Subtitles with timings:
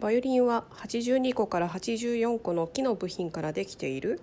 [0.00, 4.18] バイオリンは82個から84個の木の部品からできている。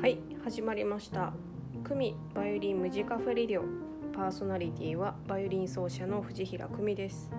[0.00, 1.34] はい始まりました。
[1.84, 3.89] 久美バイオリンムジカフェリディオ
[4.20, 7.30] パーソナリティはバイオリン奏者の藤平久美です。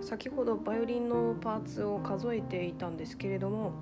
[0.00, 3.72] 先ほどバイオリンのパーツを数えていたんですけれども、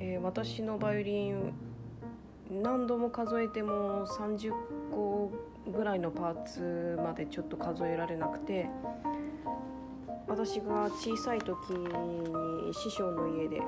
[0.00, 1.52] えー私のバイオリン
[2.50, 4.50] 何度も数えても30
[4.90, 5.30] 個
[5.68, 8.68] ぐらいのパーツまでちょっと数えられなくて
[10.26, 13.62] 私が小さい時に師匠の家で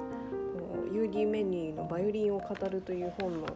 [0.92, 3.46] ユーディ・メニューインの「バイオリンを語る」という本の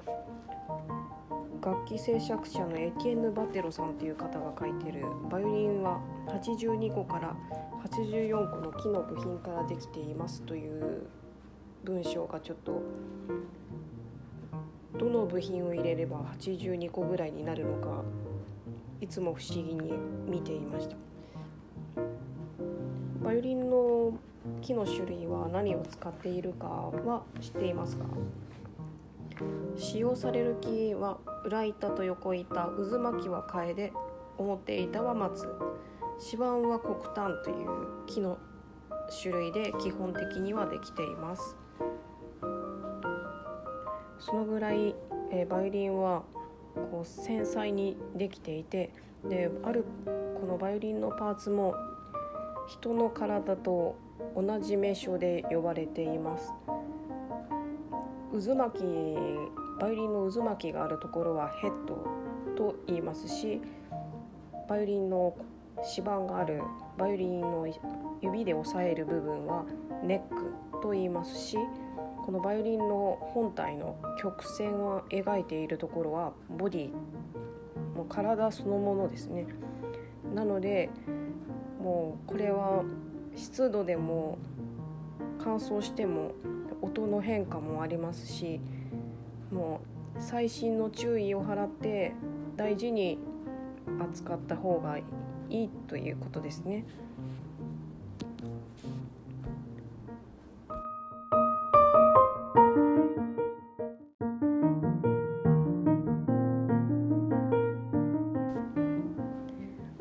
[1.64, 7.34] 楽器製作者のエティエンヌ・バテロさんという方が書いてる「バイオリンは82個から
[7.82, 11.06] 84個の木の部品からできています」という
[11.82, 12.82] 文章がちょっと
[14.98, 18.02] どの部品を入れれば82個ぐらいになるのか
[19.00, 19.94] いつも不思議に
[20.28, 20.96] 見ていました。
[23.22, 24.12] バイオリンの
[24.60, 28.04] 木の種類は何を使っているかは知っていますか？
[29.76, 33.92] 使用される木は裏板と横板渦巻きはカエデ
[34.38, 35.48] 表板は松
[36.20, 38.38] 指板は黒炭という木の
[39.22, 41.56] 種類で基本的にはできています。
[44.18, 44.94] そのぐらい、
[45.30, 46.22] えバイオリンは
[46.90, 48.90] こう繊細にできていて
[49.28, 51.74] であるこのバイオリンのパーツも
[52.66, 53.96] 人の体と
[54.34, 56.52] 同じ名称で呼ばれています。
[58.40, 58.84] 渦巻き
[59.80, 62.04] バイオリンの渦巻きがあるところはヘッド
[62.56, 63.60] と言いますし
[64.68, 65.36] バイオリンの
[65.96, 66.60] 指板がある
[66.98, 67.66] バイオリンの
[68.20, 69.64] 指で押さえる部分は
[70.02, 71.56] ネックと言いますし
[72.24, 76.88] このバイオリンの本体の曲線を描いているところはボディ
[77.94, 79.46] もう体そのものですね。
[80.34, 80.90] なので
[81.80, 82.82] もうこれは
[83.36, 84.38] 湿度でも
[85.38, 86.32] 乾燥しても
[86.84, 88.60] 音の変化もありますし
[89.50, 89.80] も
[90.16, 92.12] う細心の注意を払って
[92.56, 93.18] 大事に
[94.00, 95.04] 扱った方がい
[95.50, 96.84] いということですね。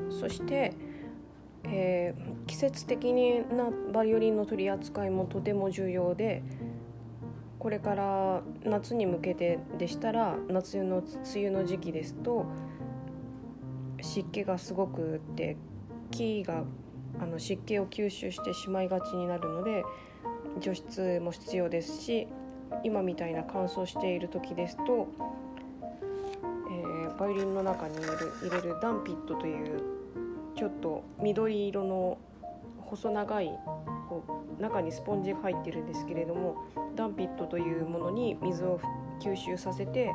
[0.10, 0.74] そして、
[1.66, 6.44] えー季節的なバイオリンの取り扱いもとても重要で
[7.64, 12.46] これから夏に向けてでしたら夏の梅雨の時期ですと
[14.02, 15.56] 湿気がすごくって
[16.12, 16.66] 木が
[17.22, 19.86] あの湿気を吸収してしまいがちになるので
[20.60, 22.28] 除湿も必要ですし
[22.84, 25.08] 今みたいな乾燥している時ですと、
[26.70, 28.10] えーバイオリンの中に入れ
[28.50, 29.84] 入れるダンピットという
[30.58, 32.18] ちょっと緑色の
[32.80, 33.52] 細長い
[34.22, 36.66] こう中にスポンジが入ってるんですけれども
[36.96, 38.80] ダンピットというものに水を
[39.20, 40.14] 吸収させて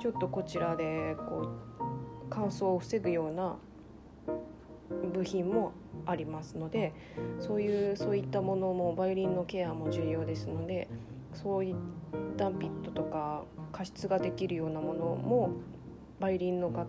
[0.00, 1.42] ちょっとこちらでこ
[1.80, 1.84] う
[2.30, 3.56] 乾燥を防ぐような
[5.12, 5.72] 部品も
[6.06, 6.94] ありますので
[7.38, 10.88] そういうそういったものもバイオリンのケアも重要ですので
[11.34, 15.50] そういったダンピットとか加湿ができるようなものも
[16.20, 16.88] バイオリンの楽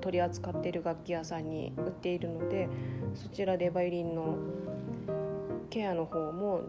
[0.00, 2.68] 取り扱っている楽器屋さんに売っているので
[3.14, 4.36] そちらでバイオリンの
[5.70, 6.62] ケアの方も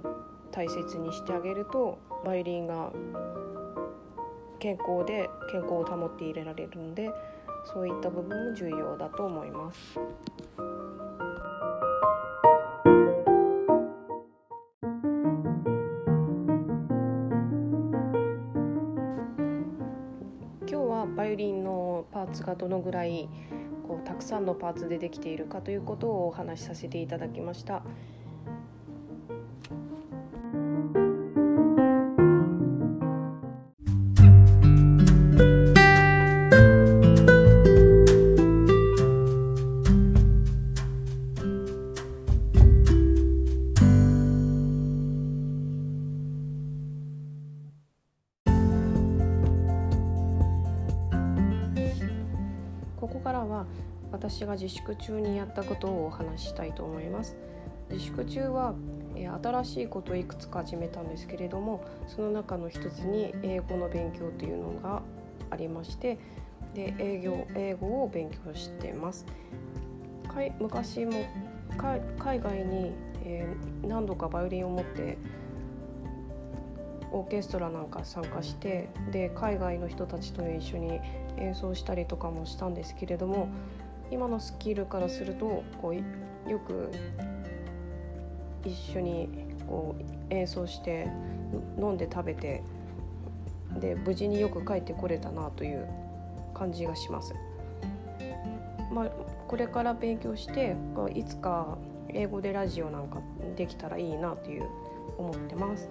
[0.51, 2.91] 大切にしてあげるとバイオリンが
[4.59, 7.09] 健康で健康を保っていられるので
[7.73, 9.99] そういった部分も重要だと思います。
[20.67, 23.27] 今日はバイオリンのパーツがどのぐらい
[23.87, 27.83] こうたくさんのパーツでできているかということをお話しさせていただきました。
[54.21, 57.35] 私が自粛中にやったことをお話ししたいと思います。
[57.89, 58.75] 自粛中は
[59.41, 65.01] 新しいことをいくつか始めたんですけれどもその中の一つに英語の勉強というのが
[65.49, 66.17] ありまして
[66.73, 69.25] で営業英語を勉強してます
[70.59, 71.25] 昔も
[71.77, 73.45] 海外に、え、
[73.83, 75.17] 何度かバイオリンを持って
[77.11, 81.01] オーケストラなんか参加してで海外の人たちと一緒に
[81.37, 83.49] 演奏したりとかもしたんですけれども
[84.11, 86.91] 今のスキルからするとこうよく
[88.63, 89.29] 一緒に
[89.67, 91.07] こう演奏して
[91.79, 92.61] 飲んで食べて
[93.79, 95.87] で無事によく帰ってこれたなという
[96.53, 97.33] 感じがします。
[98.91, 99.09] まあ、
[99.47, 100.75] これから勉強して
[101.15, 101.77] いつか
[102.09, 103.21] 英語でラジオなんか
[103.55, 104.67] できたらいいなという
[105.17, 105.89] 思ってます。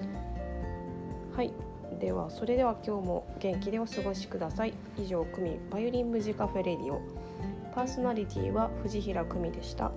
[1.35, 1.53] はい
[1.99, 7.03] ではそれでは今日も元気でお過ごしください以上久美バイオリンムジカフェレディオ
[7.81, 9.91] パーソナリティは藤平久美でした。